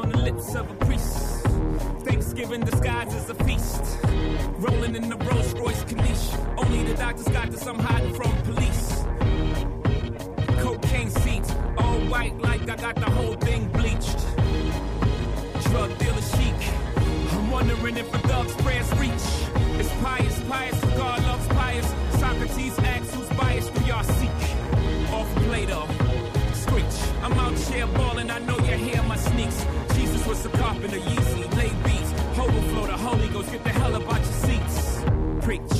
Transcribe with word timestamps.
on 0.00 0.10
the 0.10 0.18
lips 0.18 0.54
of 0.54 0.70
a 0.70 0.74
priest. 0.86 1.42
Thanksgiving 2.04 2.62
disguised 2.62 3.14
as 3.14 3.28
a 3.28 3.34
feast. 3.44 3.82
Rolling 4.58 4.94
in 4.96 5.08
the 5.10 5.16
Rolls 5.16 5.52
Royce 5.54 5.82
Caniche. 5.84 6.32
Only 6.56 6.84
the 6.84 6.94
doctors 6.94 7.28
got 7.28 7.50
this, 7.50 7.66
I'm 7.66 7.78
hiding 7.78 8.14
from 8.14 8.32
police. 8.42 9.04
Cocaine 10.62 11.10
seats, 11.10 11.50
all 11.76 12.00
white 12.12 12.38
like 12.40 12.62
I 12.62 12.76
got 12.76 12.96
the 12.96 13.10
whole 13.10 13.34
thing 13.34 13.68
bleached. 13.68 14.20
Drug 15.68 15.90
dealer 15.98 16.26
chic. 16.34 16.60
I'm 17.32 17.50
wondering 17.50 17.96
if 17.98 18.14
a 18.14 18.18
thug's 18.28 18.54
prayers 18.62 18.90
reach. 18.94 19.26
It's 19.80 19.92
pious, 20.02 20.40
pious, 20.48 20.80
God 20.96 21.22
loves 21.24 21.46
pious. 21.48 21.88
Socrates 22.18 22.78
asks 22.78 23.14
who's 23.14 23.28
biased, 23.38 23.74
do 23.74 23.84
y'all 23.84 24.04
seek? 24.04 24.40
Off 25.12 25.34
Plato, 25.44 25.99
screech. 26.70 27.12
I'm 27.22 27.32
out 27.32 27.58
here 27.58 27.86
balling, 27.86 28.30
I 28.30 28.38
know 28.38 28.56
you 28.58 28.76
hear 28.76 29.02
my 29.02 29.16
sneaks. 29.16 29.66
Jesus 29.94 30.26
was 30.26 30.46
a 30.46 30.48
cop 30.50 30.76
in 30.76 30.90
carpenter, 30.90 30.98
Yeezy, 30.98 31.56
lay 31.56 31.70
beats. 31.84 32.10
Overflow, 32.38 32.86
the 32.86 32.96
Holy 32.96 33.28
Ghost, 33.28 33.52
get 33.52 33.64
the 33.64 33.70
hell 33.70 33.94
up 33.94 34.08
out 34.12 34.18
your 34.18 34.32
seats. 34.44 35.04
Preach. 35.44 35.79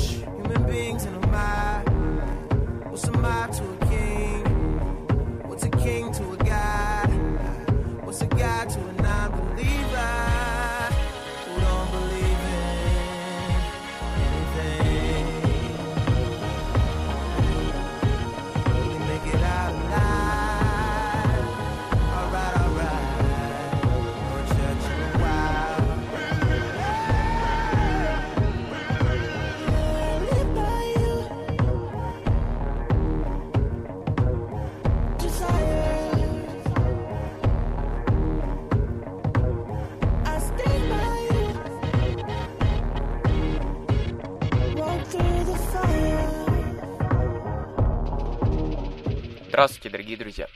Здравствуйте, 49.51 49.89
дорогие 49.89 50.15
друзья. 50.15 50.47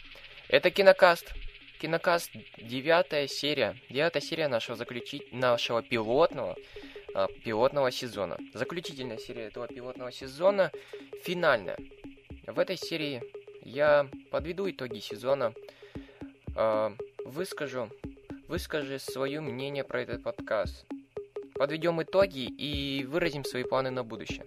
Это 0.48 0.72
Кинокаст. 0.72 1.34
Кинокаст, 1.82 2.32
девятая 2.58 3.28
серия. 3.28 3.76
Девятая 3.90 4.22
серия 4.22 4.48
нашего 4.48 4.78
заключить... 4.78 5.34
нашего 5.34 5.84
пилотного 5.84 6.56
а, 7.14 7.28
пилотного 7.44 7.92
сезона. 7.92 8.38
Заключительная 8.54 9.18
серия 9.18 9.48
этого 9.48 9.68
пилотного 9.68 10.14
сезона, 10.14 10.72
финальная. 11.24 11.78
В 12.48 12.58
этой 12.58 12.78
серии 12.78 13.22
я 13.64 14.10
подведу 14.32 14.72
итоги 14.72 15.00
сезона, 15.00 15.54
а, 16.56 16.96
выскажу, 17.26 17.90
выскажу 18.48 18.98
свое 19.00 19.42
мнение 19.42 19.84
про 19.84 20.04
этот 20.04 20.24
подкаст. 20.24 20.86
Подведем 21.56 22.02
итоги 22.02 22.46
и 22.46 23.04
выразим 23.04 23.44
свои 23.44 23.66
планы 23.66 23.90
на 23.90 24.06
будущее. 24.06 24.46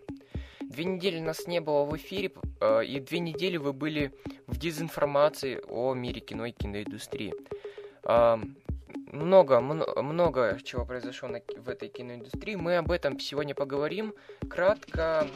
Две 0.68 0.84
недели 0.84 1.18
нас 1.18 1.46
не 1.46 1.60
было 1.60 1.84
в 1.84 1.96
эфире, 1.96 2.30
э, 2.60 2.84
и 2.84 3.00
две 3.00 3.20
недели 3.20 3.56
вы 3.56 3.72
были 3.72 4.12
в 4.46 4.58
дезинформации 4.58 5.60
о 5.68 5.94
мире 5.94 6.20
кино 6.20 6.46
и 6.46 6.52
киноиндустрии. 6.52 7.34
А, 8.04 8.38
Много, 9.10 9.60
мно- 9.60 10.02
много 10.02 10.58
чего 10.62 10.84
произошло 10.84 11.30
в 11.56 11.68
этой 11.70 11.88
киноиндустрии. 11.88 12.56
Мы 12.56 12.76
об 12.76 12.90
этом 12.90 13.18
сегодня 13.18 13.54
поговорим. 13.54 14.12
Кратко, 14.50 15.26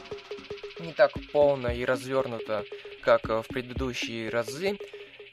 не 0.79 0.93
так 0.93 1.11
полно 1.31 1.71
и 1.71 1.83
развернуто, 1.83 2.63
как 3.01 3.27
э, 3.29 3.41
в 3.41 3.47
предыдущие 3.47 4.29
разы. 4.29 4.77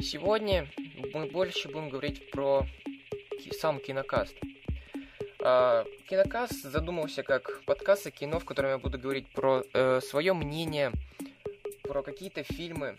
Сегодня 0.00 0.66
мы 1.12 1.26
больше 1.26 1.68
будем 1.68 1.90
говорить 1.90 2.30
про 2.30 2.64
сам 3.60 3.78
кинокаст. 3.78 4.34
А, 5.42 5.84
Кинокаст 6.08 6.62
задумался 6.62 7.22
как 7.22 7.62
подкаст 7.64 8.06
о 8.06 8.10
кино, 8.10 8.38
в 8.38 8.44
котором 8.44 8.70
я 8.70 8.78
буду 8.78 8.98
говорить 8.98 9.32
про 9.32 9.62
свое 10.00 10.32
мнение, 10.32 10.92
про 11.82 12.02
какие-то 12.02 12.42
фильмы. 12.42 12.96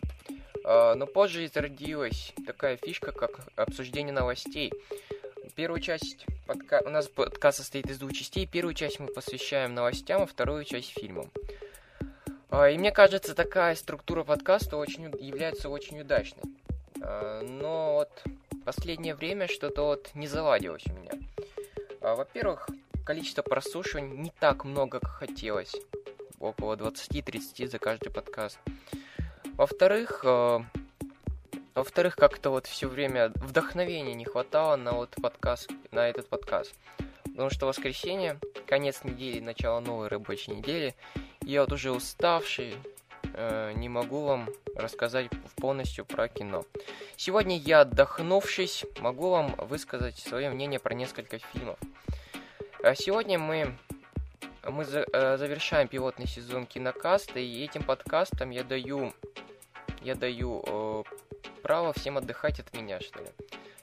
А, 0.63 0.96
но 0.96 1.07
позже 1.07 1.50
зародилась 1.53 2.34
такая 2.46 2.78
фишка, 2.78 3.12
как 3.12 3.41
обсуждение 3.56 4.13
новостей. 4.13 4.72
Первую 5.56 5.81
часть 5.81 6.25
подка... 6.46 6.81
у 6.85 6.90
нас 6.90 7.07
подкаст 7.07 7.59
состоит 7.59 7.90
из 7.90 8.00
двух 8.00 8.13
частей. 8.13 8.46
Первую 8.46 8.73
часть 8.73 9.00
мы 9.00 9.08
посвящаем 9.08 9.73
новостям, 9.73 10.22
а 10.22 10.25
вторую 10.25 10.63
часть 10.63 10.91
фильмам. 10.91 11.29
А, 12.50 12.69
И 12.69 12.78
мне 12.78 12.91
кажется, 12.91 13.35
такая 13.35 13.75
структура 13.75 14.23
подкаста 14.23 14.78
очень 14.78 15.03
является 15.19 15.69
очень 15.69 16.00
удачной. 16.00 16.44
А, 17.02 17.41
Но 17.41 17.94
вот 17.96 18.23
последнее 18.63 19.16
время 19.16 19.47
что-то 19.47 19.84
вот 19.84 20.12
не 20.13 20.28
заладилось 20.28 20.85
у 20.85 20.94
меня. 20.94 21.12
А, 22.11 22.16
Во-первых, 22.16 22.67
количество 23.05 23.41
прослушиваний 23.41 24.17
не 24.17 24.33
так 24.38 24.66
много, 24.66 24.99
как 24.99 25.11
хотелось. 25.11 25.73
Около 26.41 26.75
20-30 26.75 27.67
за 27.67 27.79
каждый 27.79 28.09
подкаст. 28.11 28.59
Во-вторых, 29.53 30.19
э, 30.25 30.59
во-вторых, 31.73 32.17
как-то 32.17 32.49
вот 32.49 32.67
все 32.67 32.89
время 32.89 33.31
вдохновения 33.35 34.13
не 34.13 34.25
хватало 34.25 34.75
на 34.75 34.91
вот 34.91 35.16
подкаст, 35.22 35.72
на 35.91 36.09
этот 36.09 36.27
подкаст. 36.27 36.75
Потому 37.23 37.49
что 37.49 37.66
воскресенье, 37.66 38.38
конец 38.67 39.05
недели, 39.05 39.39
начало 39.39 39.79
новой 39.79 40.09
рабочей 40.09 40.51
недели, 40.51 40.95
я 41.43 41.61
вот 41.61 41.72
уже 41.72 41.91
уставший, 41.91 42.75
э, 43.34 43.74
не 43.75 43.90
могу 43.90 44.22
вам 44.22 44.50
рассказать 44.75 45.30
полностью 45.58 46.06
про 46.06 46.28
кино. 46.28 46.64
Сегодня 47.16 47.58
я, 47.58 47.81
отдохнувшись, 47.81 48.86
могу 49.00 49.30
вам 49.30 49.56
высказать 49.58 50.18
свое 50.18 50.50
мнение 50.50 50.80
про 50.80 50.94
несколько 50.94 51.40
фильмов. 51.40 51.78
А 52.84 52.96
сегодня 52.96 53.38
мы, 53.38 53.78
мы 54.64 54.86
за- 54.86 55.06
э, 55.14 55.38
завершаем 55.38 55.88
пилотный 55.88 56.28
сезон 56.28 56.66
кинокаста, 56.66 57.40
и 57.40 57.64
этим 57.64 57.84
подкастом 57.84 58.50
я 58.50 58.64
даю, 58.64 59.14
я 60.02 60.16
даю 60.16 60.64
э, 60.66 61.03
право 61.62 61.94
всем 61.94 62.18
отдыхать 62.18 62.59
от 62.59 62.74
меня, 62.74 63.00
что 63.00 63.20
ли. 63.20 63.30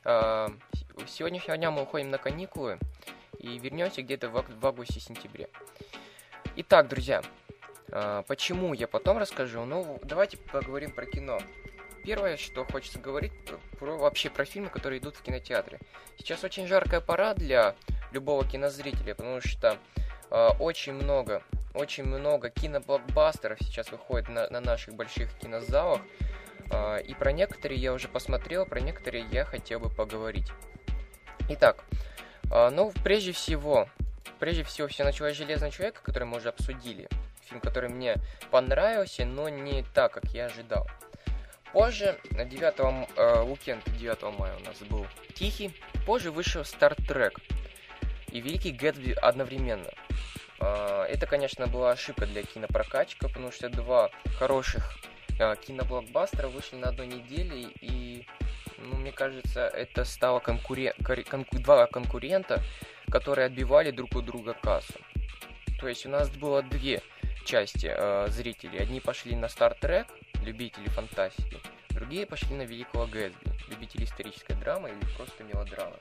А, 0.04 0.50
с 1.06 1.10
сегодняшнего 1.10 1.56
дня 1.56 1.70
мы 1.70 1.82
уходим 1.82 2.10
на 2.10 2.18
каникулы 2.18 2.78
и 3.38 3.58
вернемся 3.58 4.02
где-то 4.02 4.28
в, 4.30 4.44
в 4.48 4.66
августе-сентябре. 4.66 5.48
Итак, 6.56 6.88
друзья, 6.88 7.22
почему 8.26 8.74
я 8.74 8.86
потом 8.88 9.18
расскажу, 9.18 9.64
ну 9.64 10.00
давайте 10.02 10.36
поговорим 10.36 10.90
про 10.90 11.06
кино. 11.06 11.38
Первое, 12.04 12.36
что 12.36 12.64
хочется 12.64 12.98
говорить, 12.98 13.32
про- 13.78 13.96
вообще 13.96 14.30
про 14.30 14.44
фильмы, 14.44 14.70
которые 14.70 14.98
идут 14.98 15.16
в 15.16 15.22
кинотеатре. 15.22 15.78
Сейчас 16.16 16.42
очень 16.42 16.66
жаркая 16.66 17.00
пора 17.00 17.34
для 17.34 17.74
любого 18.12 18.46
кинозрителя, 18.46 19.14
потому 19.14 19.40
что 19.40 19.76
э, 20.30 20.48
очень 20.58 20.94
много, 20.94 21.42
очень 21.74 22.04
много 22.04 22.50
киноблокбастеров 22.50 23.58
сейчас 23.60 23.90
выходит 23.90 24.28
на, 24.28 24.48
на 24.48 24.60
наших 24.60 24.94
больших 24.94 25.32
кинозалах. 25.38 26.00
Э, 26.70 27.02
и 27.02 27.14
про 27.14 27.32
некоторые 27.32 27.80
я 27.80 27.92
уже 27.92 28.08
посмотрел, 28.08 28.64
про 28.64 28.80
некоторые 28.80 29.26
я 29.30 29.44
хотел 29.44 29.80
бы 29.80 29.90
поговорить. 29.90 30.50
Итак, 31.50 31.84
э, 32.50 32.70
ну, 32.70 32.92
прежде 33.04 33.32
всего, 33.32 33.88
прежде 34.38 34.64
всего, 34.64 34.88
все 34.88 35.04
началось 35.04 35.34
с 35.34 35.36
«Железного 35.36 35.72
человека», 35.72 36.00
который 36.02 36.24
мы 36.24 36.38
уже 36.38 36.48
обсудили. 36.48 37.08
Фильм, 37.48 37.60
который 37.60 37.88
мне 37.88 38.16
понравился, 38.50 39.24
но 39.24 39.48
не 39.48 39.82
так, 39.94 40.12
как 40.12 40.24
я 40.34 40.46
ожидал. 40.46 40.86
Позже, 41.72 42.18
на 42.30 42.44
9 42.44 42.78
м- 42.80 43.06
э, 43.16 43.42
уикенд 43.42 43.82
9 43.98 44.22
мая 44.38 44.56
у 44.56 44.60
нас 44.60 44.78
был 44.90 45.06
Тихий. 45.34 45.74
Позже 46.06 46.30
вышел 46.30 46.62
Star 46.62 46.96
Trek 46.96 47.38
и 48.30 48.40
Великий 48.40 48.72
Гэтсби 48.72 49.12
одновременно. 49.12 49.90
А, 50.60 51.04
Это, 51.04 51.26
конечно, 51.26 51.66
была 51.66 51.92
ошибка 51.92 52.26
для 52.26 52.42
кинопрокатчика, 52.42 53.28
потому 53.28 53.52
что 53.52 53.68
два 53.68 54.10
хороших 54.38 54.98
а, 55.38 55.54
киноблокбастера 55.56 56.48
вышли 56.48 56.76
на 56.76 56.88
одной 56.88 57.06
неделе, 57.06 57.68
и, 57.80 58.26
ну, 58.78 58.96
мне 58.96 59.12
кажется, 59.12 59.68
это 59.68 60.04
стало 60.04 60.40
конкурен... 60.40 60.92
конку- 60.98 61.58
два 61.60 61.86
конкурента, 61.86 62.60
которые 63.10 63.46
отбивали 63.46 63.90
друг 63.90 64.14
у 64.16 64.20
друга 64.22 64.54
кассу. 64.54 64.94
То 65.80 65.86
есть 65.86 66.04
у 66.06 66.08
нас 66.08 66.28
было 66.30 66.62
две 66.62 67.02
части 67.48 67.90
э, 67.90 68.28
зрителей. 68.30 68.78
Одни 68.78 69.00
пошли 69.00 69.34
на 69.34 69.46
Star 69.46 69.76
Trek, 69.80 70.06
любители 70.42 70.88
фантастики, 70.88 71.58
другие 71.90 72.26
пошли 72.26 72.54
на 72.54 72.62
Великого 72.62 73.06
Гэтсби, 73.06 73.50
любители 73.68 74.04
исторической 74.04 74.54
драмы 74.54 74.90
или 74.90 75.16
просто 75.16 75.42
мелодрамы. 75.44 75.96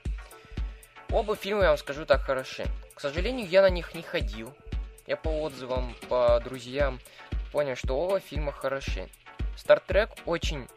Оба 1.10 1.36
фильма, 1.36 1.62
я 1.62 1.68
вам 1.70 1.78
скажу 1.78 2.04
так, 2.04 2.20
хороши. 2.20 2.64
К 2.94 3.00
сожалению, 3.00 3.48
я 3.48 3.62
на 3.62 3.70
них 3.70 3.94
не 3.94 4.02
ходил. 4.02 4.54
Я 5.06 5.16
по 5.16 5.28
отзывам, 5.40 5.94
по 6.08 6.38
друзьям 6.44 7.00
понял, 7.50 7.76
что 7.76 7.98
оба 7.98 8.20
фильма 8.20 8.52
хороши. 8.52 9.08
Star 9.56 9.82
Trek 9.86 10.10
очень 10.26 10.68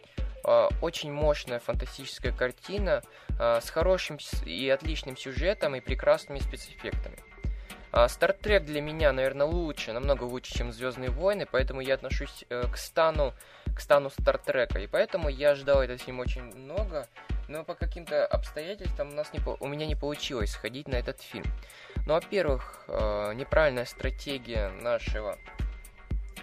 Э, 0.44 0.70
очень 0.82 1.12
мощная 1.12 1.60
фантастическая 1.60 2.32
картина 2.32 3.04
э, 3.40 3.60
с 3.62 3.70
хорошим 3.70 4.18
и 4.46 4.70
отличным 4.70 5.16
сюжетом 5.16 5.76
и 5.76 5.82
прекрасными 5.82 6.40
спецэффектами. 6.40 7.18
Стартрек 8.08 8.64
для 8.64 8.82
меня, 8.82 9.12
наверное, 9.12 9.46
лучше, 9.46 9.92
намного 9.92 10.24
лучше, 10.24 10.54
чем 10.54 10.72
Звездные 10.72 11.10
войны, 11.10 11.46
поэтому 11.50 11.82
я 11.82 11.96
отношусь 11.96 12.46
э, 12.50 12.64
к 12.72 12.78
стану, 12.78 13.34
к 13.76 13.82
стану 13.82 14.10
Стартрека, 14.10 14.80
и 14.80 14.88
поэтому 14.88 15.28
я 15.28 15.56
ждал 15.56 15.82
этот 15.82 16.02
фильм 16.02 16.20
очень 16.20 16.44
много, 16.44 17.08
но 17.50 17.66
по 17.66 17.76
каким-то 17.76 18.26
обстоятельствам 18.26 19.10
у, 19.10 19.14
нас 19.14 19.34
не, 19.34 19.42
у 19.60 19.68
меня 19.68 19.86
не 19.86 19.96
получилось 19.96 20.52
сходить 20.52 20.88
на 20.88 20.96
этот 20.96 21.22
фильм. 21.22 21.46
Ну, 22.08 22.14
во-первых, 22.14 22.86
э, 22.88 23.34
неправильная 23.36 23.86
стратегия 23.86 24.70
нашего, 24.70 25.38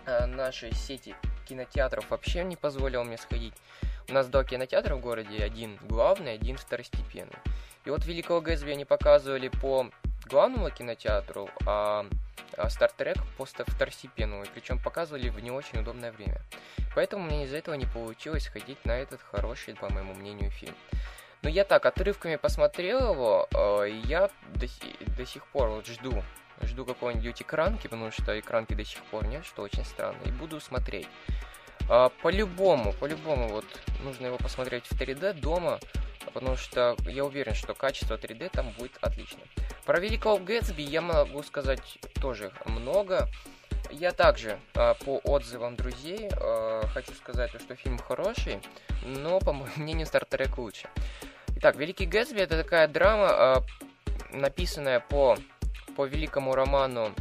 э, 0.04 0.26
нашей 0.26 0.72
сети 0.74 1.14
кинотеатров 1.48 2.10
вообще 2.10 2.44
не 2.44 2.56
позволила 2.56 3.04
мне 3.04 3.16
сходить. 3.16 3.54
У 4.08 4.12
нас 4.12 4.28
два 4.28 4.44
кинотеатра 4.44 4.96
в 4.96 5.00
городе, 5.00 5.42
один 5.42 5.78
главный, 5.88 6.34
один 6.34 6.56
второстепенный. 6.56 7.36
И 7.86 7.90
вот 7.90 8.04
Великого 8.04 8.40
Гэтсби 8.42 8.72
они 8.72 8.84
показывали 8.84 9.48
по 9.48 9.90
главному 10.28 10.70
кинотеатру, 10.70 11.48
а, 11.66 12.06
а 12.56 12.66
Trek 12.68 13.18
просто 13.36 13.64
второстепенному, 13.66 14.44
причем 14.54 14.78
показывали 14.78 15.28
в 15.28 15.40
не 15.40 15.50
очень 15.50 15.80
удобное 15.80 16.12
время. 16.12 16.40
Поэтому 16.94 17.24
мне 17.24 17.44
из-за 17.44 17.58
этого 17.58 17.74
не 17.74 17.86
получилось 17.86 18.46
ходить 18.46 18.84
на 18.84 18.92
этот 18.92 19.20
хороший, 19.22 19.74
по 19.74 19.88
моему 19.90 20.14
мнению, 20.14 20.50
фильм. 20.50 20.74
Но 21.42 21.48
я 21.48 21.64
так, 21.64 21.86
отрывками 21.86 22.36
посмотрел 22.36 23.12
его, 23.12 23.48
э, 23.52 23.90
и 23.90 24.06
я 24.06 24.28
до, 24.54 24.66
до 25.16 25.26
сих 25.26 25.46
пор 25.46 25.68
вот 25.68 25.86
жду, 25.86 26.22
жду 26.62 26.84
какой-нибудь 26.84 27.42
экранки, 27.42 27.86
потому 27.86 28.10
что 28.10 28.38
экранки 28.38 28.74
до 28.74 28.84
сих 28.84 29.02
пор 29.04 29.24
нет, 29.26 29.44
что 29.44 29.62
очень 29.62 29.84
странно, 29.84 30.20
и 30.24 30.30
буду 30.30 30.60
смотреть. 30.60 31.06
А, 31.88 32.08
по-любому, 32.22 32.92
по-любому, 32.92 33.48
вот 33.48 33.64
нужно 34.02 34.26
его 34.26 34.36
посмотреть 34.36 34.84
в 34.86 35.00
3D 35.00 35.34
дома, 35.34 35.78
потому 36.30 36.56
что 36.56 36.96
я 37.06 37.24
уверен, 37.24 37.54
что 37.54 37.74
качество 37.74 38.16
3D 38.16 38.50
там 38.50 38.70
будет 38.78 38.96
отлично. 39.00 39.40
Про 39.84 40.00
Великого 40.00 40.38
Гэтсби 40.38 40.82
я 40.82 41.00
могу 41.00 41.42
сказать 41.42 41.98
тоже 42.20 42.52
много. 42.66 43.28
Я 43.90 44.12
также 44.12 44.58
э, 44.74 44.94
по 45.04 45.18
отзывам 45.24 45.76
друзей 45.76 46.28
э, 46.30 46.82
хочу 46.92 47.14
сказать, 47.14 47.50
что 47.58 47.74
фильм 47.74 47.98
хороший, 47.98 48.60
но, 49.02 49.40
по 49.40 49.52
моему 49.52 49.72
мнению, 49.76 50.06
Стартрек 50.06 50.58
лучше. 50.58 50.88
Итак, 51.56 51.76
Великий 51.76 52.06
Гэтсби 52.06 52.40
это 52.40 52.62
такая 52.62 52.86
драма, 52.86 53.64
э, 54.32 54.36
написанная 54.36 55.00
по, 55.00 55.38
по 55.96 56.04
великому 56.04 56.54
роману 56.54 57.14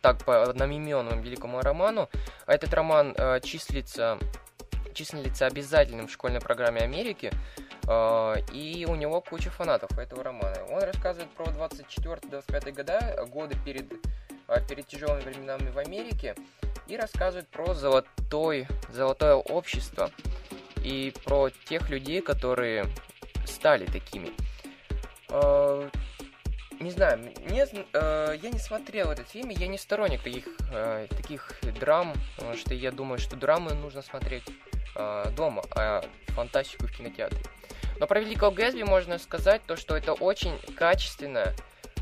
так, 0.00 0.24
по 0.24 0.42
одноименному 0.42 1.20
великому 1.20 1.60
роману. 1.60 2.08
Этот 2.46 2.72
роман 2.74 3.14
э, 3.16 3.40
числится, 3.40 4.18
числится 4.92 5.46
обязательным 5.46 6.08
в 6.08 6.12
школьной 6.12 6.40
программе 6.40 6.80
Америки. 6.80 7.32
А, 7.86 8.36
и 8.52 8.86
у 8.86 8.94
него 8.94 9.20
куча 9.20 9.50
фанатов 9.50 9.96
этого 9.98 10.22
романа. 10.22 10.56
Он 10.70 10.82
рассказывает 10.82 11.30
про 11.32 11.44
24-25 11.44 12.72
года, 12.72 13.26
годы 13.28 13.56
перед, 13.64 13.92
а, 14.48 14.60
перед 14.60 14.86
тяжелыми 14.86 15.20
временами 15.20 15.70
в 15.70 15.78
Америке, 15.78 16.34
и 16.86 16.96
рассказывает 16.96 17.48
про 17.48 17.74
золотой, 17.74 18.66
золотое 18.90 19.34
общество 19.34 20.10
и 20.82 21.14
про 21.24 21.50
тех 21.50 21.88
людей, 21.90 22.20
которые 22.20 22.86
стали 23.46 23.86
такими. 23.86 24.30
А, 25.28 25.88
не 26.80 26.90
знаю, 26.90 27.18
мне, 27.18 27.66
я 27.92 28.50
не 28.50 28.58
смотрел 28.58 29.10
этот 29.10 29.28
фильм, 29.28 29.50
я 29.50 29.68
не 29.68 29.78
сторонник 29.78 30.22
таких, 30.22 30.44
таких 31.08 31.52
драм, 31.78 32.12
потому 32.36 32.56
что 32.56 32.74
я 32.74 32.90
думаю, 32.90 33.18
что 33.18 33.36
драмы 33.36 33.74
нужно 33.74 34.02
смотреть 34.02 34.42
дома, 35.36 35.62
а 35.74 36.02
фантастику 36.34 36.86
в 36.86 36.92
кинотеатре. 36.92 37.40
Но 37.98 38.06
про 38.06 38.20
Великого 38.20 38.50
Гэтсби 38.50 38.82
можно 38.82 39.18
сказать 39.18 39.62
то, 39.66 39.76
что 39.76 39.96
это 39.96 40.12
очень 40.12 40.58
качественная, 40.76 41.54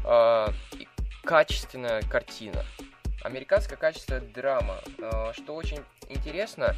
э, 0.05 0.47
качественная 1.23 2.03
картина. 2.03 2.65
Американская 3.23 3.77
качественная 3.77 4.21
драма. 4.21 4.79
Э, 4.99 5.33
что 5.35 5.55
очень 5.55 5.81
интересно, 6.09 6.75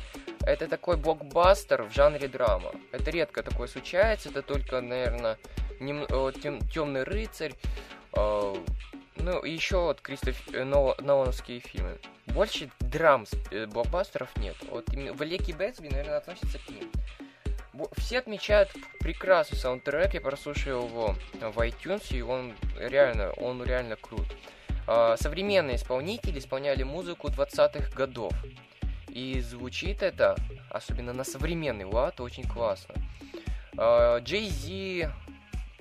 это 0.46 0.68
такой 0.68 0.96
блокбастер 0.96 1.84
в 1.84 1.92
жанре 1.92 2.28
драма. 2.28 2.72
Это 2.92 3.10
редко 3.10 3.42
такое 3.42 3.68
случается, 3.68 4.30
это 4.30 4.42
только, 4.42 4.80
наверное, 4.80 5.38
нем, 5.80 6.04
э, 6.08 6.32
тем, 6.42 6.60
Темный 6.68 7.04
рыцарь, 7.04 7.54
э, 8.14 8.54
ну, 9.24 9.42
еще 9.42 9.80
вот 9.80 10.02
Кристоф 10.02 10.36
э, 10.52 10.64
Нолановские 10.64 11.60
фильмы. 11.60 11.98
Больше 12.26 12.70
драм, 12.80 13.24
э, 13.50 13.66
блокбастеров 13.66 14.36
нет. 14.36 14.54
Вот 14.70 14.88
Великий 14.90 15.54
Гэтсби, 15.54 15.88
наверное, 15.88 16.18
относится 16.18 16.58
к 16.58 16.68
ним. 16.68 16.90
Все 17.96 18.18
отмечают 18.18 18.70
прекрасный 19.00 19.56
саундтрек, 19.56 20.14
я 20.14 20.20
прослушал 20.20 20.86
его 20.86 21.16
в 21.40 21.58
iTunes, 21.58 22.14
и 22.14 22.20
он 22.20 22.54
реально, 22.78 23.32
он 23.32 23.64
реально 23.64 23.96
крут. 23.96 24.26
А, 24.86 25.16
современные 25.16 25.76
исполнители 25.76 26.38
исполняли 26.38 26.82
музыку 26.82 27.28
20-х 27.28 27.90
годов. 27.96 28.32
И 29.08 29.40
звучит 29.40 30.02
это, 30.02 30.36
особенно 30.70 31.12
на 31.12 31.24
современный 31.24 31.84
лад, 31.84 32.20
очень 32.20 32.44
классно. 32.44 32.94
Джей 33.76 34.48
Зи... 34.48 35.08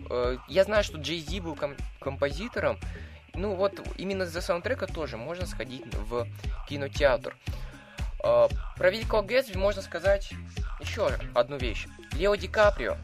Э, 0.10 0.38
я 0.48 0.63
знаю, 0.63 0.84
что 0.84 0.98
Джей 0.98 1.19
Зи 1.19 1.39
был 1.39 1.56
ком- 1.56 1.78
композитором. 2.00 2.80
Ну 3.35 3.56
вот, 3.56 3.80
именно 3.97 4.25
за 4.25 4.41
саундтрека 4.41 4.88
тоже 4.88 5.17
можно 5.17 5.46
сходить 5.46 5.84
в 5.93 6.27
кинотеатр. 6.67 7.36
А, 8.24 8.48
про 8.77 8.91
Великого 8.91 9.24
Гэтсби 9.24 9.58
можно 9.58 9.81
сказать 9.81 10.31
еще 10.79 11.10
одну 11.34 11.58
вещь. 11.58 11.88
Лео 12.13 12.36
Ди 12.36 12.48
Каприо. 12.48 12.98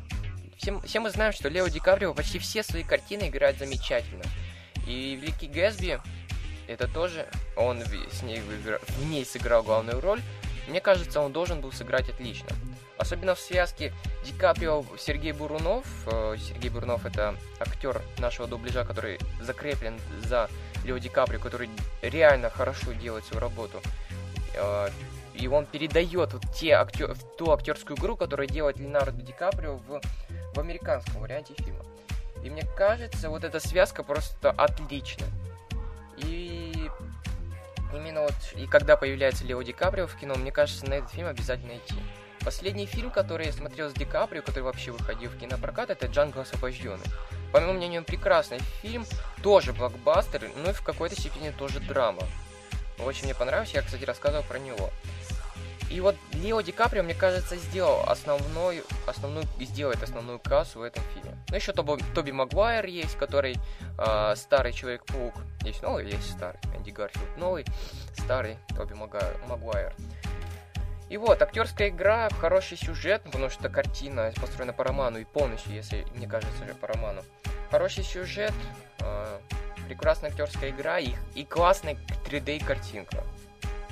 Все, 0.58 0.80
все 0.82 1.00
мы 1.00 1.10
знаем, 1.10 1.34
что 1.34 1.50
Лео 1.50 1.68
Ди 1.68 1.80
Каприо 1.80 2.14
почти 2.14 2.38
все 2.38 2.64
свои 2.64 2.84
картины 2.84 3.30
играет 3.30 3.58
замечательно. 3.58 4.24
И 4.86 5.16
Великий 5.16 5.48
Гэтсби, 5.48 6.00
это 6.68 6.88
тоже, 6.88 7.28
он 7.56 7.82
с 7.82 8.22
ней 8.22 8.40
в 8.40 9.06
ней 9.06 9.26
сыграл 9.26 9.64
главную 9.64 10.00
роль. 10.00 10.22
Мне 10.68 10.82
кажется, 10.82 11.22
он 11.22 11.34
должен 11.34 11.62
был 11.62 11.72
сыграть 11.72 12.10
отлично. 12.10 12.50
Особенно 13.00 13.34
в 13.34 13.40
связке 13.40 13.94
Ди 14.26 14.34
Каприо 14.34 14.84
Сергей 14.98 15.32
Бурунов. 15.32 15.86
Э, 16.08 16.36
Сергей 16.38 16.70
Бурунов 16.70 17.06
это 17.06 17.34
актер 17.58 18.02
нашего 18.18 18.46
дубляжа, 18.46 18.84
который 18.84 19.20
закреплен 19.40 19.98
за 20.22 20.50
Лео 20.84 20.98
Ди 20.98 21.08
Каприо, 21.08 21.40
который 21.40 21.70
реально 22.02 22.50
хорошо 22.50 22.92
делает 22.92 23.24
свою 23.24 23.40
работу. 23.40 23.82
Э, 24.54 24.90
и 25.34 25.48
он 25.48 25.66
передает 25.66 26.34
вот 26.34 26.44
те 26.54 26.72
актер, 26.72 27.16
ту 27.38 27.52
актерскую 27.52 27.98
игру, 27.98 28.18
которую 28.18 28.50
делает 28.50 28.78
Леонардо 28.78 29.22
Ди 29.22 29.32
Каприо 29.32 29.78
в, 29.78 30.02
в 30.54 30.60
американском 30.60 31.22
варианте 31.22 31.54
фильма. 31.58 31.86
И 32.44 32.50
мне 32.50 32.64
кажется, 32.76 33.30
вот 33.30 33.46
эта 33.46 33.62
связка 33.62 34.04
просто 34.04 34.52
отлична. 34.52 35.26
И 36.18 36.90
именно 37.94 38.24
вот, 38.24 38.36
и 38.56 38.68
когда 38.68 38.98
появляется 38.98 39.46
Лео 39.46 39.62
Ди 39.62 39.72
Каприо 39.72 40.06
в 40.06 40.16
кино, 40.18 40.36
мне 40.36 40.52
кажется, 40.52 40.86
на 40.86 40.96
этот 40.96 41.12
фильм 41.12 41.28
обязательно 41.28 41.78
идти. 41.78 41.96
Последний 42.44 42.86
фильм, 42.86 43.12
который 43.12 43.48
я 43.48 43.54
смотрел 43.54 43.90
с 43.90 43.94
Ди 43.94 44.06
Каприо, 44.06 44.42
который 44.42 44.64
вообще 44.64 44.92
выходил 44.92 45.30
в 45.30 45.38
кинопрокат, 45.38 45.90
это 45.90 46.08
«Джанго 46.08 46.42
освобожденный». 46.42 47.06
По 47.52 47.60
моему 47.60 47.74
мнению, 47.74 48.04
прекрасный 48.04 48.60
фильм, 48.82 49.06
тоже 49.44 49.74
блокбастер, 49.74 50.50
но 50.64 50.70
и 50.70 50.74
в 50.74 50.82
какой-то 50.82 51.20
степени 51.20 51.50
тоже 51.50 51.80
драма. 51.80 52.24
Очень 53.00 53.26
мне 53.26 53.36
понравился, 53.36 53.78
я, 53.78 53.82
кстати, 53.82 54.04
рассказывал 54.04 54.44
про 54.44 54.60
него. 54.60 54.90
И 55.90 56.02
вот 56.02 56.16
Лео 56.34 56.62
Ди 56.62 56.72
Каприо, 56.72 57.02
мне 57.02 57.16
кажется, 57.16 57.56
сделал 57.56 58.04
основной, 58.08 58.84
основную, 59.08 59.46
сделает 59.60 60.04
основную 60.04 60.38
кассу 60.38 60.80
в 60.80 60.84
этом 60.84 61.04
фильме. 61.16 61.36
Ну, 61.50 61.56
еще 61.56 61.74
Тоби, 61.74 62.04
Тоби 62.14 62.32
Магуайр 62.32 62.86
есть, 62.86 63.18
который 63.18 63.58
э, 63.98 64.36
старый 64.36 64.72
Человек-паук. 64.72 65.34
Есть 65.64 65.82
новый, 65.82 66.06
есть 66.06 66.32
старый. 66.32 66.60
Энди 66.78 66.92
Гарфилд 66.92 67.38
новый, 67.38 67.66
старый 68.14 68.58
Тоби 68.78 68.94
Магуайр. 68.94 69.96
И 71.10 71.18
вот, 71.18 71.42
актерская 71.42 71.90
игра, 71.90 72.30
хороший 72.40 72.78
сюжет, 72.78 73.24
потому 73.24 73.50
что 73.50 73.68
картина 73.68 74.32
построена 74.40 74.74
по 74.74 74.84
роману 74.84 75.18
и 75.18 75.26
полностью, 75.26 75.74
если 75.74 76.06
мне 76.16 76.28
кажется, 76.28 76.64
уже 76.64 76.76
по 76.76 76.88
роману. 76.88 77.24
Хороший 77.72 78.04
сюжет, 78.04 78.54
э, 79.00 79.40
прекрасная 79.88 80.30
актерская 80.30 80.70
игра 80.70 81.00
и, 81.00 81.10
и 81.34 81.44
классная 81.46 81.98
3D-картинка. 82.30 83.24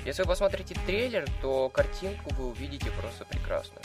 Если 0.04 0.22
вы 0.22 0.28
посмотрите 0.28 0.76
трейлер, 0.86 1.26
то 1.42 1.68
картинку 1.68 2.32
вы 2.34 2.48
увидите 2.50 2.90
просто 2.92 3.24
прекрасно. 3.24 3.80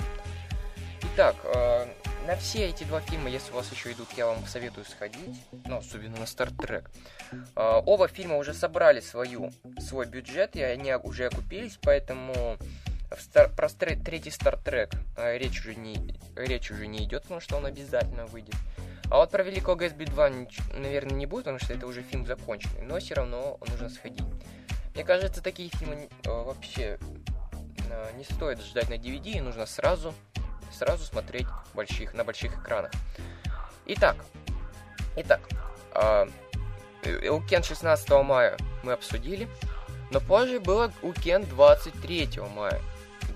Итак, 1.02 1.36
э, 1.44 1.88
на 2.28 2.36
все 2.36 2.70
эти 2.70 2.84
два 2.84 3.02
фильма, 3.02 3.30
если 3.30 3.52
у 3.52 3.56
вас 3.56 3.72
еще 3.72 3.92
идут, 3.92 4.10
я 4.16 4.28
вам 4.28 4.46
советую 4.46 4.86
сходить, 4.86 5.44
ну, 5.66 5.78
особенно 5.80 6.18
на 6.18 6.24
Trek. 6.24 6.88
Э, 7.56 7.82
оба 7.84 8.08
фильма 8.08 8.38
уже 8.38 8.54
собрали 8.54 9.00
свою, 9.00 9.52
свой 9.80 10.06
бюджет, 10.06 10.56
и 10.56 10.62
они 10.62 10.94
уже 10.94 11.25
окупились, 11.25 11.80
поэтому 11.82 12.58
Стар, 13.20 13.50
про 13.55 13.70
стр, 13.70 13.96
третий 14.03 14.29
Trek 14.29 14.96
э, 15.17 15.38
речь, 15.38 15.60
уже 15.62 15.75
не, 15.75 16.17
речь 16.36 16.72
уже 16.72 16.88
не 16.88 17.03
идет, 17.03 17.24
потому 17.24 17.39
что 17.39 17.58
он 17.58 17.65
обязательно 17.65 18.25
выйдет. 18.25 18.55
А 19.10 19.17
вот 19.17 19.32
про 19.32 19.43
Великого 19.43 19.75
Гэтсби 19.75 20.05
2, 20.05 20.29
наверное, 20.79 21.15
не 21.15 21.25
будет, 21.25 21.46
потому 21.46 21.60
что 21.60 21.74
это 21.74 21.86
уже 21.86 22.01
фильм 22.01 22.25
законченный, 22.25 22.82
но 22.82 23.00
все 23.00 23.15
равно 23.15 23.60
нужно 23.70 23.89
сходить. 23.89 24.24
Мне 24.96 25.03
кажется, 25.03 25.41
такие 25.41 25.70
фильмы 25.70 26.10
э, 26.24 26.29
вообще 26.29 26.98
э, 27.89 28.12
не 28.17 28.24
стоит 28.24 28.62
ждать 28.62 28.89
на 28.89 28.96
DVD, 28.96 29.41
нужно 29.41 29.65
сразу 29.65 30.13
сразу 30.74 31.05
смотреть 31.05 31.48
больших, 31.74 32.13
на 32.13 32.24
больших 32.24 32.58
экранах. 32.60 32.91
Итак, 33.86 34.17
итак, 35.15 35.41
э, 35.93 36.27
Уикенд 37.05 37.65
16 37.65 38.10
мая 38.24 38.58
мы 38.84 38.93
обсудили, 38.93 39.48
но 40.12 40.20
позже 40.20 40.60
было 40.60 40.91
Уикенд 41.01 41.48
23 41.50 42.39
мая, 42.55 42.82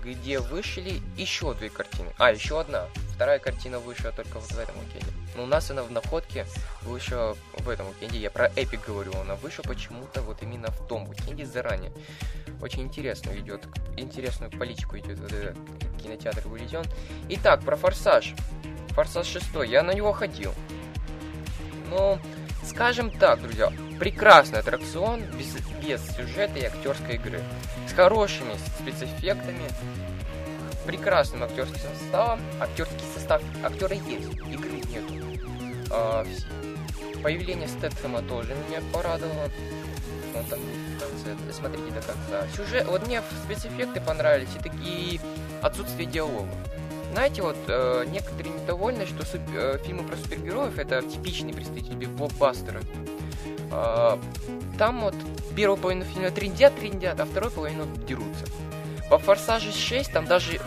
где 0.02 0.38
вышли 0.38 1.00
еще 1.16 1.54
две 1.54 1.70
картины. 1.70 2.10
А, 2.18 2.32
еще 2.32 2.60
одна. 2.60 2.86
Вторая 3.14 3.38
картина 3.38 3.78
вышла 3.78 4.12
только 4.12 4.38
в 4.38 4.58
этом 4.58 4.76
уикенде. 4.78 5.12
Но 5.36 5.44
у 5.44 5.46
нас 5.46 5.70
она 5.70 5.82
в 5.82 5.90
находке 5.90 6.46
вышла 6.82 7.36
в 7.58 7.68
этом 7.68 7.88
уикенде. 7.88 8.18
Я 8.18 8.30
про 8.30 8.46
Эпик 8.56 8.86
говорю. 8.86 9.12
Она 9.20 9.34
вышла 9.36 9.62
почему-то 9.62 10.22
вот 10.22 10.42
именно 10.42 10.68
в 10.70 10.86
том 10.86 11.08
уикенде 11.08 11.44
заранее. 11.44 11.92
Очень 12.60 12.82
интересно 12.82 13.30
идет, 13.36 13.66
интересную 13.96 14.50
политику 14.50 14.98
идет 14.98 15.18
вот 15.18 15.32
этот 15.32 15.56
кинотеатр 16.02 16.46
выведен. 16.48 16.84
Итак, 17.28 17.62
про 17.62 17.76
Форсаж. 17.76 18.34
Форсаж 18.90 19.26
6. 19.26 19.46
Я 19.66 19.82
на 19.82 19.92
него 19.92 20.12
ходил. 20.12 20.54
Ну, 21.88 22.18
скажем 22.64 23.10
так, 23.10 23.40
друзья, 23.40 23.72
прекрасный 23.98 24.60
аттракцион 24.60 25.22
без, 25.38 25.54
без 25.82 26.16
сюжета 26.16 26.58
и 26.58 26.64
актерской 26.64 27.14
игры. 27.14 27.42
Хорошими 27.98 28.52
спецэффектами, 28.78 29.68
прекрасным 30.86 31.42
актерским 31.42 31.80
составом. 31.98 32.38
Актерский 32.60 33.02
состав, 33.12 33.42
актеры 33.64 33.96
есть, 33.96 34.34
игры 34.52 34.80
нет. 34.88 35.02
А, 35.90 36.24
появление 37.24 37.66
Стэтхэма 37.66 38.22
тоже 38.22 38.54
меня 38.68 38.82
порадовало. 38.92 39.50
Он 40.32 40.44
там 40.44 40.60
в 40.60 41.00
конце, 41.00 41.52
смотрите 41.52 41.90
до 41.90 42.00
конца. 42.02 42.46
Сюжет, 42.56 42.86
вот 42.86 43.04
мне 43.04 43.20
спецэффекты 43.44 44.00
понравились 44.00 44.50
и 44.56 44.62
такие 44.62 45.20
отсутствие 45.60 46.06
диалога. 46.06 46.54
Знаете, 47.10 47.42
вот 47.42 47.56
э, 47.66 48.04
некоторые 48.06 48.54
недовольны, 48.54 49.06
что 49.06 49.26
суп, 49.26 49.40
э, 49.52 49.78
фильмы 49.84 50.04
про 50.04 50.14
супергероев 50.14 50.78
это 50.78 51.02
типичные 51.02 51.52
представители 51.52 52.06
блокбастера. 52.06 52.80
Э, 53.72 54.16
там 54.78 55.00
вот 55.00 55.16
первую 55.58 55.76
половину 55.76 56.04
фильма 56.04 56.30
трендят, 56.30 56.76
трендят, 56.76 57.18
а 57.18 57.24
вторую 57.24 57.50
половину 57.50 57.84
дерутся. 58.06 58.44
По 59.10 59.18
Форсаже 59.18 59.72
6 59.72 60.12
там 60.12 60.24
даже 60.24 60.60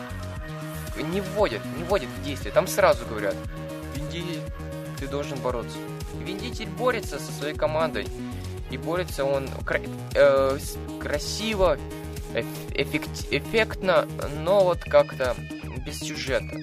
не 1.01 1.21
вводят, 1.21 1.62
не 1.77 1.86
вводят 1.86 2.10
в 2.10 2.24
действие. 2.25 2.53
Там 2.53 2.67
сразу 2.67 3.05
говорят, 3.05 3.33
Вин 3.95 4.25
ты 5.00 5.07
должен 5.07 5.39
бороться. 5.39 5.77
Вин 6.19 6.39
Дизель 6.39 6.67
борется 6.67 7.19
со 7.19 7.31
своей 7.31 7.55
командой. 7.55 8.05
И 8.69 8.77
борется 8.77 9.24
он 9.24 9.48
кра- 9.65 9.79
э, 10.13 10.57
красиво, 11.00 11.77
эффект, 12.74 13.27
эффектно, 13.31 14.10
но 14.43 14.65
вот 14.65 14.81
как-то 14.81 15.38
без 15.86 16.00
сюжета. 16.00 16.53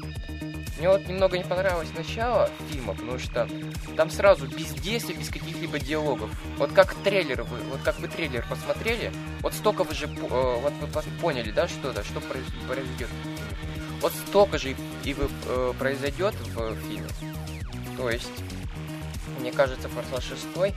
Мне 0.78 0.88
вот 0.88 1.08
немного 1.08 1.36
не 1.36 1.44
понравилось 1.44 1.88
начало 1.96 2.50
фильма, 2.70 2.94
потому 2.94 3.18
что 3.18 3.48
там 3.96 4.10
сразу 4.10 4.46
без 4.46 4.72
действий, 4.74 5.14
без 5.14 5.28
каких-либо 5.28 5.80
диалогов. 5.80 6.30
Вот 6.56 6.72
как 6.72 6.94
трейлер 6.94 7.42
вы, 7.42 7.58
вот 7.70 7.80
как 7.82 7.98
вы 7.98 8.06
трейлер 8.06 8.46
посмотрели, 8.48 9.12
вот 9.42 9.54
столько 9.54 9.82
вы 9.82 9.94
же, 9.94 10.06
э, 10.06 10.60
вот 10.60 10.72
вы 10.80 11.02
поняли, 11.20 11.50
да, 11.50 11.66
что 11.66 11.92
да, 11.92 12.04
что 12.04 12.20
произойдет. 12.20 13.08
Вот 14.00 14.12
столько 14.28 14.58
же 14.58 14.76
и 15.02 15.14
вы 15.14 15.28
э, 15.46 15.72
произойдет 15.76 16.34
в 16.54 16.76
фильме. 16.88 17.08
То 17.96 18.08
есть, 18.10 18.30
мне 19.40 19.50
кажется, 19.50 19.88
Форсаж 19.88 20.24
6 20.24 20.74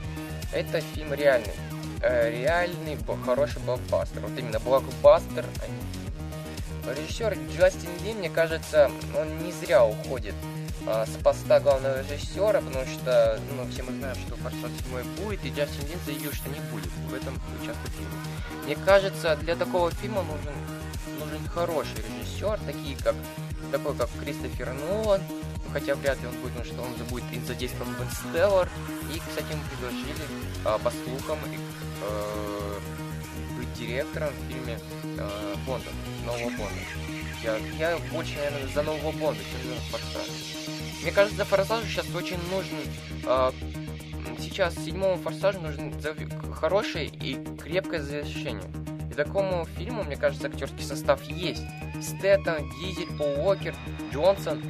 это 0.51 0.81
фильм 0.96 1.13
реальный. 1.13 1.53
Э, 2.01 2.31
реальный, 2.31 2.98
хороший 3.24 3.62
блокбастер. 3.62 4.22
Вот 4.22 4.31
именно 4.38 4.60
блокбастер, 4.60 5.46
а 5.62 5.67
не 5.67 5.90
Режиссер 6.88 7.38
Джастин 7.55 7.89
Ли, 8.03 8.13
мне 8.13 8.29
кажется, 8.29 8.89
он 9.17 9.43
не 9.43 9.51
зря 9.51 9.85
уходит 9.85 10.35
а, 10.88 11.05
с 11.05 11.21
поста 11.23 11.59
главного 11.59 12.01
режиссера, 12.01 12.59
потому 12.59 12.85
что, 12.85 13.39
ну, 13.55 13.69
все 13.71 13.83
мы 13.83 13.91
знаем, 13.93 14.15
что 14.15 14.35
«Форсаж 14.38 14.71
7» 14.91 15.23
будет, 15.23 15.45
и 15.45 15.50
Джастин 15.50 15.88
Лин 15.88 16.00
заявил, 16.05 16.31
что 16.33 16.50
не 16.50 16.59
будет 16.71 16.91
в 17.09 17.13
этом 17.13 17.39
участвовать 17.61 17.93
фильме. 17.93 18.65
Мне 18.65 18.75
кажется, 18.75 19.35
для 19.35 19.55
такого 19.55 19.91
фильма 19.91 20.23
нужен, 20.23 20.53
нужен 21.19 21.47
хороший 21.50 21.97
режиссер, 21.97 22.59
такие 22.65 22.97
как, 22.97 23.15
такой 23.71 23.95
как 23.95 24.09
Кристофер 24.19 24.73
Нолан, 24.73 25.21
хотя 25.71 25.93
вряд 25.95 26.19
ли 26.21 26.27
он 26.27 26.33
будет, 26.41 26.53
потому 26.53 26.65
что 26.65 26.81
он 26.81 27.07
будет 27.07 27.45
задействован 27.45 27.93
в 27.93 28.03
«Инстеллар», 28.03 28.67
и, 29.13 29.19
кстати, 29.19 29.53
мы 29.53 29.63
предложили, 29.69 30.25
а, 30.65 30.79
по 30.79 30.89
слухам, 30.89 31.38
э, 31.45 31.51
быть 31.51 32.90
директором 33.81 34.29
в 34.29 34.51
фильме 34.51 34.79
э, 35.17 35.55
Бонда, 35.65 35.89
нового 36.25 36.50
Бонда. 36.51 36.81
Я, 37.43 37.57
я 37.79 37.97
больше, 38.13 38.35
наверное, 38.35 38.67
за 38.73 38.83
нового 38.83 39.11
Бонда, 39.11 39.41
чем 39.43 39.73
за 39.73 39.81
Форсажа. 39.89 40.31
Мне 41.01 41.11
кажется, 41.11 41.45
Форсажу 41.45 41.88
сейчас 41.88 42.05
очень 42.15 42.38
нужен... 42.51 42.77
Э, 43.25 43.51
сейчас 44.39 44.75
седьмому 44.75 45.17
Форсажу 45.17 45.59
нужен 45.59 45.93
хорошее 46.53 47.07
и 47.07 47.38
крепкое 47.61 48.01
завершение. 48.01 48.69
И 49.09 49.13
такому 49.13 49.67
фильму, 49.77 50.03
мне 50.03 50.15
кажется, 50.15 50.47
актерский 50.47 50.83
состав 50.83 51.21
есть. 51.23 51.63
Стэттон, 52.01 52.69
Дизель, 52.79 53.07
Пол 53.17 53.45
Уокер, 53.45 53.75
Джонсон, 54.13 54.61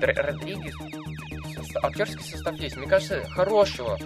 Родригес. 0.00 0.74
Актерский 1.82 2.24
состав 2.24 2.58
есть. 2.58 2.76
Мне 2.76 2.86
кажется, 2.86 3.24
хорошего 3.30 3.98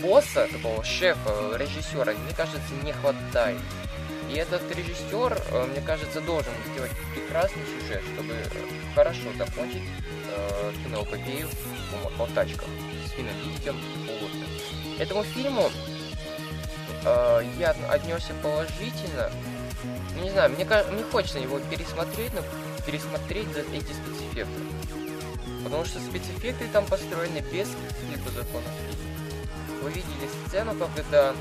босса, 0.00 0.46
такого 0.52 0.84
шефа, 0.84 1.56
режиссера, 1.56 2.12
мне 2.12 2.34
кажется, 2.36 2.74
не 2.84 2.92
хватает. 2.92 3.58
И 4.28 4.34
этот 4.34 4.62
режиссер, 4.76 5.42
э, 5.50 5.66
мне 5.66 5.80
кажется, 5.80 6.20
должен 6.20 6.52
сделать 6.72 6.90
прекрасный 7.14 7.62
сюжет, 7.64 8.02
чтобы 8.14 8.34
хорошо 8.94 9.32
закончить 9.38 9.82
э, 10.36 10.72
киноэпопею 10.84 11.48
о, 12.18 12.22
о 12.22 12.26
тачках 12.34 12.68
с 13.06 13.10
Диком 13.12 13.76
и 13.78 15.02
Этому 15.02 15.24
фильму 15.24 15.70
э, 17.04 17.42
я 17.58 17.70
отнесся 17.88 18.34
положительно. 18.42 19.30
Не 20.20 20.30
знаю, 20.30 20.50
мне, 20.50 20.64
мне 20.64 21.02
хочется 21.10 21.38
его 21.38 21.58
пересмотреть, 21.70 22.32
но 22.34 22.42
пересмотреть 22.84 23.48
за 23.52 23.60
эти 23.60 23.92
спецэффекты. 23.92 24.60
Потому 25.64 25.84
что 25.84 26.00
спецэффекты 26.00 26.66
там 26.72 26.84
построены 26.86 27.38
без 27.52 27.68
каких-либо 27.68 28.30
законов 28.30 28.70
Вы 29.82 29.90
видели 29.90 30.28
сцену, 30.46 30.74
когда 30.94 31.30
э, 31.30 31.34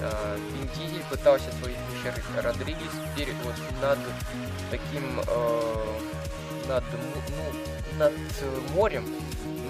Вин 0.00 0.68
Дизель 0.74 1.04
пытался 1.10 1.50
своих 1.52 1.76
вечерых 1.92 2.24
Родригес 2.42 2.92
перед 3.16 3.34
вот 3.44 3.54
над 3.82 3.98
таким 4.70 5.20
э, 5.20 5.98
над 6.68 6.84
ну, 6.92 7.98
над 7.98 8.12
морем. 8.74 9.04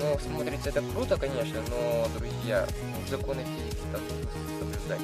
Ну, 0.00 0.18
смотрится 0.18 0.70
это 0.70 0.82
круто, 0.94 1.16
конечно, 1.16 1.60
но, 1.68 2.06
друзья, 2.18 2.66
законы 3.10 3.44
физики 3.44 3.82
там 3.92 4.00
нужно 4.02 4.30
соблюдать. 4.58 5.00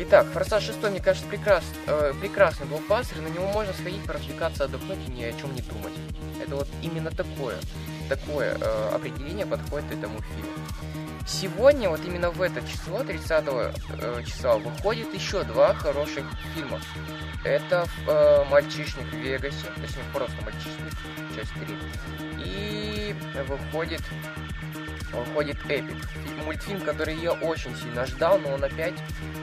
Итак, 0.00 0.26
Форсаж 0.32 0.64
6, 0.64 0.90
мне 0.90 1.00
кажется, 1.00 1.28
прекрас, 1.28 1.64
э, 1.86 2.14
прекрасный 2.20 2.66
блокбастер, 2.66 3.20
на 3.20 3.28
него 3.28 3.48
можно 3.48 3.72
сходить, 3.74 4.04
поразвлекаться, 4.04 4.64
отдохнуть 4.64 4.98
и 5.08 5.10
ни 5.10 5.24
о 5.24 5.32
чем 5.32 5.52
не 5.54 5.60
думать. 5.62 5.92
Это 6.40 6.54
вот 6.54 6.68
именно 6.82 7.10
такое, 7.10 7.56
такое 8.08 8.56
э, 8.60 8.90
определение 8.94 9.44
подходит 9.44 9.90
этому 9.90 10.20
фильму. 10.22 10.52
Сегодня, 11.28 11.90
вот 11.90 12.00
именно 12.06 12.30
в 12.30 12.40
это 12.40 12.66
число, 12.66 13.04
30 13.04 13.44
э, 13.48 14.22
числа, 14.24 14.56
выходит 14.56 15.12
еще 15.12 15.44
два 15.44 15.74
хороших 15.74 16.24
фильма. 16.54 16.80
Это 17.44 17.86
э, 18.06 18.44
«Мальчишник 18.50 19.06
в 19.12 19.16
Вегасе», 19.16 19.66
точнее, 19.76 20.04
просто 20.14 20.34
«Мальчишник», 20.42 20.94
часть 21.36 21.52
3. 21.52 21.76
И 22.38 23.14
выходит, 23.46 24.00
выходит 25.12 25.58
«Эпик», 25.68 25.96
мультфильм, 26.46 26.80
который 26.80 27.14
я 27.16 27.32
очень 27.32 27.76
сильно 27.76 28.06
ждал, 28.06 28.38
но 28.38 28.54
он 28.54 28.64
опять 28.64 28.94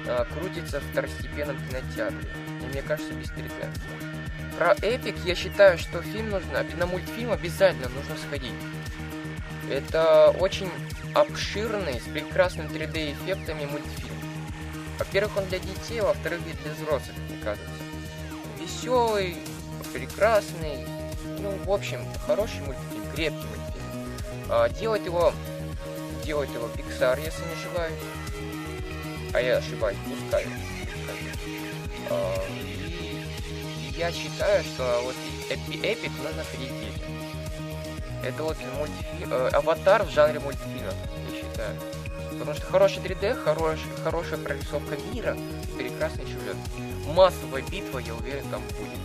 э, 0.07 0.25
крутится 0.33 0.79
в 0.79 0.83
второстепенном 0.91 1.55
кинотеатре. 1.69 2.29
И 2.63 2.65
мне 2.65 2.81
кажется, 2.81 3.13
без 3.13 3.29
3D. 3.29 3.69
Про 4.57 4.73
«Эпик» 4.81 5.15
я 5.23 5.35
считаю, 5.35 5.77
что 5.77 6.01
фильм 6.01 6.31
нужно, 6.31 6.65
на 6.77 6.87
мультфильм 6.87 7.31
обязательно 7.31 7.89
нужно 7.89 8.15
сходить. 8.27 8.53
Это 9.69 10.35
очень 10.39 10.69
обширный, 11.13 11.99
с 11.99 12.03
прекрасным 12.03 12.67
3D-эффектами 12.67 13.65
мультфильм. 13.65 14.15
Во-первых, 14.99 15.37
он 15.37 15.45
для 15.45 15.59
детей, 15.59 16.01
во-вторых, 16.01 16.41
для 16.43 16.73
взрослых, 16.73 17.15
мне 17.29 17.37
кажется. 17.43 17.69
Веселый, 18.59 19.37
прекрасный, 19.93 20.85
ну, 21.39 21.57
в 21.65 21.71
общем, 21.71 21.99
хороший 22.25 22.61
мультфильм, 22.61 23.03
крепкий 23.13 23.47
мультфильм. 23.47 23.65
А, 24.49 24.69
делать 24.69 25.05
его, 25.05 25.33
делать 26.23 26.49
его 26.53 26.67
Pixar, 26.67 27.19
если 27.23 27.43
не 27.43 27.53
ошибаюсь. 27.53 27.99
А 29.33 29.41
я 29.41 29.57
ошибаюсь, 29.57 29.97
пускай. 30.07 30.45
А, 32.09 32.35
и 33.79 33.97
я 33.97 34.11
считаю, 34.11 34.63
что 34.63 35.01
вот 35.03 35.15
Эпик 35.49 36.11
нужно 36.23 36.43
детям. 36.57 36.94
Это 38.25 38.43
вот 38.43 38.57
мультфильм, 38.77 39.31
э, 39.31 39.49
аватар 39.49 40.03
в 40.03 40.09
жанре 40.09 40.39
мультфильма, 40.39 40.91
я 41.29 41.35
считаю. 41.35 41.75
Потому 42.31 42.53
что 42.53 42.65
хороший 42.65 43.01
3D, 43.01 43.35
хорош, 43.43 43.79
хорошая 44.03 44.39
прорисовка 44.39 44.97
мира, 45.13 45.37
прекрасный 45.77 46.25
сюжет. 46.25 46.57
Массовая 47.07 47.61
битва, 47.61 47.99
я 47.99 48.13
уверен, 48.13 48.43
там 48.49 48.61
будет. 48.77 48.99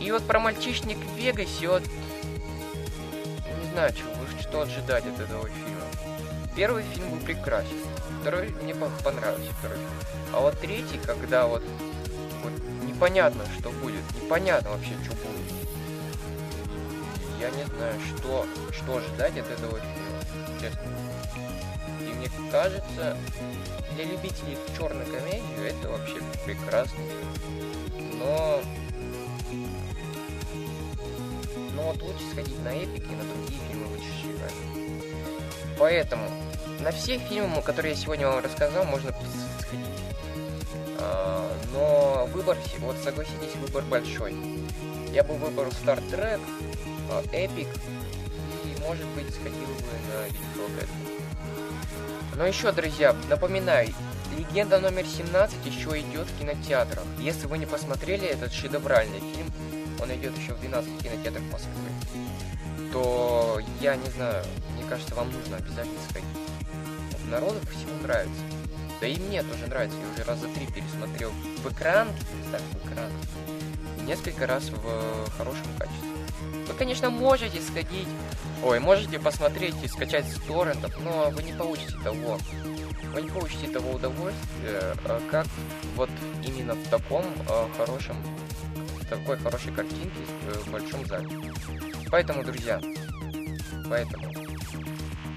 И 0.00 0.10
вот 0.10 0.26
про 0.26 0.40
мальчишник 0.40 0.98
в 0.98 1.16
Вегасе, 1.16 1.68
вот 1.68 1.82
знаю, 3.74 3.92
что, 3.92 4.40
что 4.40 4.60
ожидать 4.62 5.04
от 5.04 5.20
этого 5.20 5.48
фильма. 5.48 5.84
Первый 6.54 6.84
фильм 6.84 7.10
был 7.10 7.18
прекрасен, 7.18 7.76
второй 8.20 8.50
мне 8.62 8.74
понравился 8.74 9.50
второй. 9.58 9.78
А 10.32 10.40
вот 10.40 10.58
третий, 10.60 10.98
когда 11.04 11.46
вот, 11.46 11.62
вот 12.44 12.52
непонятно, 12.86 13.44
что 13.58 13.70
будет, 13.70 14.02
непонятно 14.14 14.70
вообще, 14.70 14.92
что 15.04 15.12
будет. 15.14 15.33
Я 17.44 17.50
не 17.50 17.64
знаю, 17.64 18.00
что, 18.16 18.46
что 18.72 18.96
ожидать 18.96 19.36
от 19.36 19.50
этого 19.50 19.78
фильма, 19.78 20.58
честно. 20.58 20.80
И 22.00 22.04
мне 22.14 22.30
кажется, 22.50 23.18
для 23.94 24.04
любителей 24.06 24.56
черной 24.74 25.04
комедии 25.04 25.66
это 25.68 25.90
вообще 25.90 26.22
прекрасный 26.46 27.04
фильм. 27.04 28.18
Но 28.18 28.62
но 31.74 31.82
вот 31.82 32.00
лучше 32.00 32.24
сходить 32.32 32.64
на 32.64 32.70
эпик 32.70 33.04
и 33.10 33.14
на 33.14 33.24
другие 33.24 33.60
фильмы 33.68 33.88
лучше 33.88 34.08
Поэтому 35.78 36.26
на 36.80 36.92
все 36.92 37.18
фильмы, 37.18 37.60
которые 37.60 37.92
я 37.92 38.00
сегодня 38.00 38.26
вам 38.26 38.42
рассказал, 38.42 38.84
можно 38.84 39.12
сходить. 39.60 39.84
А, 40.98 41.46
но 41.74 42.13
выбор, 42.26 42.56
вот 42.80 42.96
согласитесь, 43.02 43.54
выбор 43.60 43.84
большой. 43.84 44.34
Я 45.12 45.24
бы 45.24 45.34
выбрал 45.34 45.70
Star 45.70 46.02
Trek, 46.10 46.40
Epic 47.32 47.68
и, 48.64 48.80
может 48.82 49.06
быть, 49.08 49.32
сходил 49.34 49.52
бы 49.52 49.92
на 50.12 50.26
Великого. 50.26 50.68
Но 52.36 52.46
еще, 52.46 52.72
друзья, 52.72 53.14
напоминаю, 53.28 53.94
Легенда 54.36 54.80
номер 54.80 55.06
17 55.06 55.64
еще 55.64 56.00
идет 56.00 56.26
в 56.26 56.38
кинотеатрах. 56.40 57.04
Если 57.20 57.46
вы 57.46 57.58
не 57.58 57.66
посмотрели 57.66 58.26
этот 58.26 58.52
шедевральный 58.52 59.20
фильм, 59.20 59.52
он 60.02 60.12
идет 60.12 60.36
еще 60.36 60.54
в 60.54 60.60
12 60.60 61.02
кинотеатрах 61.02 61.42
Москвы, 61.52 61.72
то 62.92 63.60
я 63.80 63.94
не 63.94 64.10
знаю, 64.10 64.44
мне 64.76 64.84
кажется, 64.88 65.14
вам 65.14 65.30
нужно 65.30 65.56
обязательно 65.56 66.00
сходить. 66.10 66.28
Народу 67.30 67.60
всему 67.70 68.02
нравится. 68.02 68.40
Да 69.04 69.08
и 69.08 69.18
мне 69.18 69.42
тоже 69.42 69.66
нравится. 69.66 69.98
Я 69.98 70.14
уже 70.14 70.24
раза 70.24 70.48
три 70.54 70.66
пересмотрел 70.66 71.30
в 71.62 71.70
экран, 71.70 72.08
так, 72.50 72.62
в 72.62 72.88
экран, 72.88 73.10
несколько 74.06 74.46
раз 74.46 74.70
в 74.70 75.30
хорошем 75.36 75.66
качестве. 75.78 76.08
Вы, 76.66 76.72
конечно, 76.72 77.10
можете 77.10 77.60
сходить, 77.60 78.08
ой, 78.62 78.80
можете 78.80 79.18
посмотреть 79.18 79.74
и 79.82 79.88
скачать 79.88 80.24
с 80.24 80.40
торрентов, 80.46 80.98
но 81.04 81.28
вы 81.32 81.42
не 81.42 81.52
получите 81.52 81.92
того, 82.02 82.38
вы 83.12 83.20
не 83.20 83.28
получите 83.28 83.68
того 83.68 83.90
удовольствия, 83.90 84.96
э, 85.04 85.20
как 85.30 85.48
вот 85.96 86.08
именно 86.42 86.72
в 86.72 86.88
таком 86.88 87.26
э, 87.46 87.66
хорошем 87.76 88.16
такой 89.10 89.36
хорошей 89.36 89.74
картинки 89.74 90.16
в 90.64 90.70
большом 90.70 91.04
зале. 91.04 91.28
Поэтому, 92.10 92.42
друзья, 92.42 92.80
поэтому, 93.90 94.32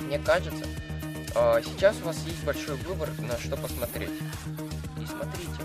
мне 0.06 0.20
кажется, 0.20 0.64
сейчас 1.34 1.98
у 2.02 2.06
вас 2.06 2.18
есть 2.26 2.44
большой 2.44 2.76
выбор, 2.78 3.10
на 3.20 3.38
что 3.38 3.58
посмотреть. 3.58 4.12
И 5.02 5.06
смотрите, 5.06 5.62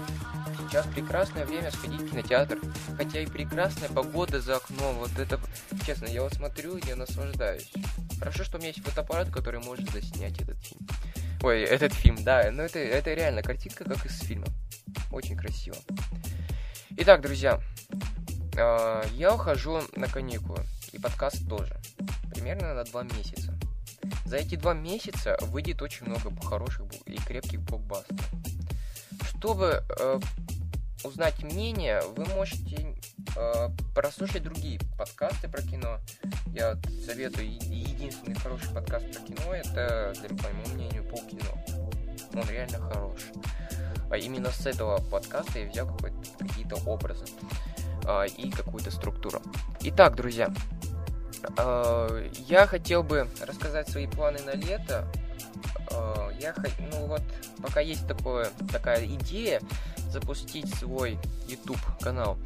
сейчас 0.68 0.86
прекрасное 0.86 1.44
время 1.44 1.70
сходить 1.70 2.00
в 2.00 2.10
кинотеатр, 2.10 2.58
хотя 2.96 3.20
и 3.20 3.26
прекрасная 3.26 3.88
погода 3.88 4.40
за 4.40 4.56
окном, 4.56 4.96
вот 4.96 5.18
это, 5.18 5.40
честно, 5.84 6.06
я 6.06 6.22
вот 6.22 6.34
смотрю, 6.34 6.78
я 6.86 6.96
наслаждаюсь. 6.96 7.72
Хорошо, 8.18 8.44
что 8.44 8.56
у 8.56 8.60
меня 8.60 8.68
есть 8.68 8.82
фотоаппарат, 8.82 9.30
который 9.30 9.60
может 9.60 9.90
заснять 9.90 10.40
этот 10.40 10.56
фильм. 10.58 10.86
Ой, 11.42 11.62
этот 11.62 11.92
фильм, 11.92 12.22
да, 12.22 12.50
но 12.52 12.62
это, 12.62 12.78
это 12.78 13.12
реально 13.14 13.42
картинка, 13.42 13.84
как 13.84 14.06
из 14.06 14.20
фильма. 14.20 14.46
Очень 15.10 15.36
красиво. 15.36 15.76
Итак, 16.98 17.20
друзья, 17.20 17.60
а, 18.56 19.04
я 19.14 19.34
ухожу 19.34 19.80
на 19.96 20.06
каникулы, 20.06 20.64
и 20.92 20.98
подкаст 20.98 21.48
тоже. 21.48 21.76
Примерно 22.32 22.74
на 22.74 22.84
два 22.84 23.02
месяца. 23.02 23.51
За 24.24 24.36
эти 24.36 24.56
два 24.56 24.74
месяца 24.74 25.36
выйдет 25.42 25.82
очень 25.82 26.06
много 26.06 26.34
хороших 26.42 26.86
и 27.06 27.16
крепких 27.16 27.60
блокбастеров. 27.60 28.20
Чтобы 29.28 29.84
э, 29.98 30.20
узнать 31.04 31.42
мнение, 31.42 32.00
вы 32.16 32.24
можете 32.26 32.94
э, 33.36 33.68
прослушать 33.94 34.42
другие 34.42 34.80
подкасты 34.96 35.48
про 35.48 35.62
кино. 35.62 35.98
Я 36.54 36.78
советую 37.04 37.52
единственный 37.52 38.34
хороший 38.36 38.72
подкаст 38.72 39.10
про 39.12 39.20
кино 39.20 39.54
это, 39.54 40.14
для, 40.20 40.28
по 40.28 40.44
моему 40.44 40.74
мнению, 40.74 41.04
полкино. 41.04 41.50
Он 42.34 42.48
реально 42.48 42.78
хорош. 42.78 43.20
А 44.10 44.16
именно 44.16 44.50
с 44.50 44.66
этого 44.66 44.98
подкаста 45.10 45.58
я 45.58 45.68
взял 45.68 45.98
какие-то 46.38 46.76
образы 46.86 47.24
э, 48.04 48.26
и 48.36 48.50
какую-то 48.50 48.90
структуру. 48.90 49.42
Итак, 49.80 50.16
друзья, 50.16 50.52
я 52.48 52.66
хотел 52.66 53.02
бы 53.02 53.28
рассказать 53.40 53.88
свои 53.88 54.06
планы 54.06 54.40
на 54.42 54.54
лето. 54.54 55.06
Э, 55.90 56.30
я 56.40 56.54
ну 56.92 57.06
вот, 57.06 57.22
пока 57.62 57.80
есть 57.80 58.06
такое, 58.06 58.48
такая 58.70 59.04
идея 59.06 59.60
запустить 60.10 60.72
свой 60.74 61.18
YouTube 61.48 61.80
канал, 62.00 62.38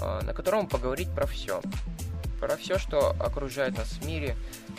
э, 0.00 0.20
на 0.22 0.34
котором 0.34 0.68
поговорить 0.68 1.10
про 1.14 1.26
все. 1.26 1.60
Про 2.40 2.56
все, 2.56 2.78
что 2.78 3.10
окружает 3.18 3.78
нас 3.78 3.88
в 3.88 4.06
мире, 4.06 4.36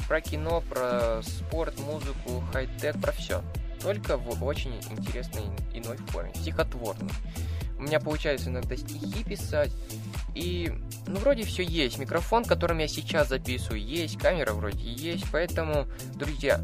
про 0.08 0.22
кино, 0.22 0.62
про 0.62 1.22
спорт, 1.24 1.80
музыку, 1.80 2.43
хай-тек, 2.54 3.02
про 3.02 3.12
все. 3.12 3.41
Только 3.82 4.17
в 4.17 4.43
очень 4.43 4.76
интересной 4.91 5.43
иной 5.74 5.98
форме, 5.98 6.32
стихотворной. 6.36 7.12
У 7.77 7.83
меня 7.83 7.99
получается 7.99 8.49
иногда 8.49 8.75
стихи 8.75 9.23
писать. 9.23 9.71
И, 10.33 10.71
ну, 11.05 11.19
вроде 11.19 11.43
все 11.43 11.63
есть. 11.63 11.97
Микрофон, 11.97 12.45
которым 12.45 12.79
я 12.79 12.87
сейчас 12.87 13.29
записываю, 13.29 13.81
есть. 13.81 14.17
Камера 14.17 14.53
вроде 14.53 14.79
есть. 14.79 15.25
Поэтому, 15.31 15.87
друзья, 16.15 16.61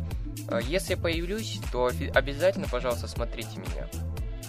э, 0.49 0.59
если 0.67 0.95
появлюсь, 0.95 1.59
то 1.71 1.91
обязательно, 2.13 2.67
пожалуйста, 2.67 3.07
смотрите 3.07 3.59
меня. 3.59 3.87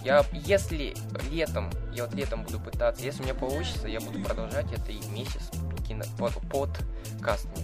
Я, 0.04 0.24
если 0.32 0.94
летом, 1.30 1.70
я 1.94 2.04
вот 2.04 2.14
летом 2.14 2.42
буду 2.44 2.60
пытаться, 2.60 3.02
если 3.02 3.22
у 3.22 3.24
меня 3.24 3.34
получится, 3.34 3.88
я 3.88 4.00
буду 4.00 4.20
продолжать 4.22 4.70
это 4.70 4.92
и 4.92 5.00
месяц 5.08 5.50
кино, 5.88 6.04
под, 6.18 6.34
подкастами. 6.50 7.54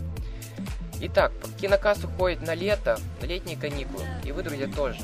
Итак, 1.02 1.32
кинокаст 1.60 2.04
уходит 2.04 2.42
на 2.42 2.54
лето, 2.54 2.98
на 3.20 3.26
летние 3.26 3.56
каникулы. 3.56 4.04
И 4.24 4.32
вы, 4.32 4.42
друзья, 4.42 4.68
тоже. 4.68 5.00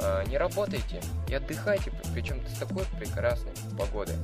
Э, 0.00 0.24
не 0.26 0.38
работайте 0.38 1.00
и 1.28 1.34
отдыхайте, 1.34 1.92
причем 2.14 2.40
с 2.46 2.58
такой 2.58 2.84
прекрасной 2.98 3.52
погодой. 3.78 4.16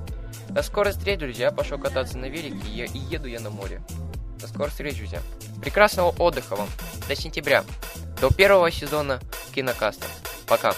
До 0.48 0.62
скорой 0.62 0.92
встречи, 0.92 1.20
друзья. 1.20 1.46
Я 1.46 1.52
пошел 1.52 1.78
кататься 1.78 2.16
на 2.18 2.26
велике 2.26 2.86
и 2.86 2.98
еду 2.98 3.28
я 3.28 3.40
на 3.40 3.50
море. 3.50 3.82
До 4.40 4.46
скорой 4.46 4.70
встречи, 4.70 4.98
друзья. 4.98 5.20
Прекрасного 5.60 6.14
отдыха 6.18 6.56
вам. 6.56 6.68
До 7.08 7.14
сентября. 7.14 7.64
До 8.20 8.32
первого 8.32 8.70
сезона 8.70 9.20
кинокаста. 9.54 10.06
Пока. 10.46 10.72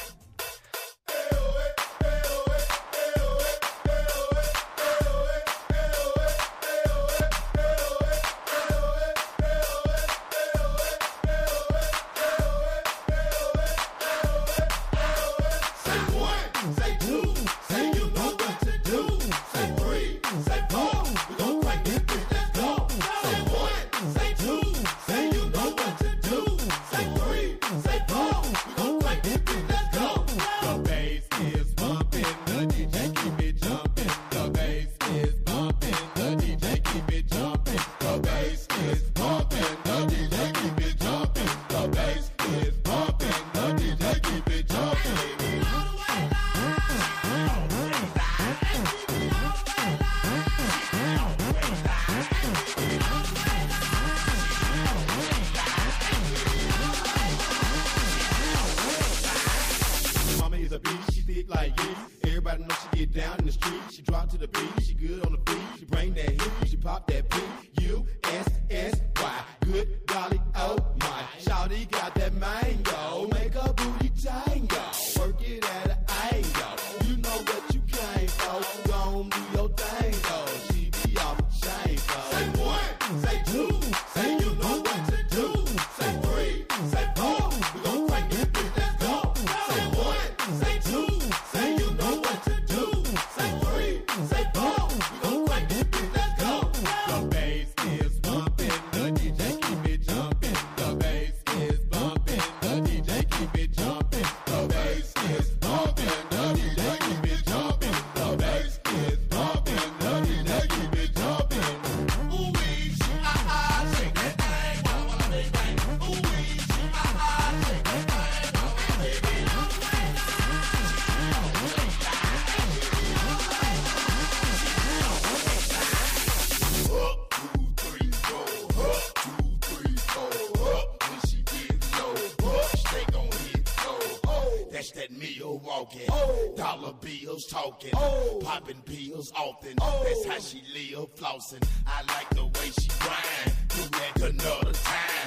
Meal 135.94 136.06
walking. 136.06 136.08
Oh. 136.10 136.54
Dollar 136.56 136.92
bills 136.94 137.46
talking. 137.46 137.90
Oh. 137.94 138.40
Popping 138.42 138.82
pills 138.82 139.32
often. 139.36 139.74
Oh. 139.80 140.04
That's 140.04 140.24
how 140.26 140.38
she 140.40 140.62
live 140.74 141.14
flossing. 141.14 141.66
I 141.86 142.02
like 142.12 142.30
the 142.30 142.46
way 142.46 142.70
she 142.78 142.88
grind. 142.98 143.56
Do 143.68 143.82
that 143.98 144.30
another 144.30 144.72
time. 144.72 145.17